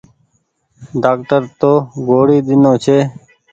[1.03, 1.71] ڍآڪٽر تو
[2.07, 2.97] گوڙي ۮينو ڇي۔